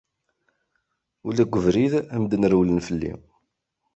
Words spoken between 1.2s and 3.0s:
Ula deg ubrid, medden rewwlen